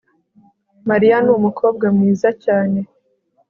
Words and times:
mariya 0.89 1.17
ni 1.21 1.31
umukobwa 1.37 1.85
mwiza 1.95 2.29
cyane 2.43 2.79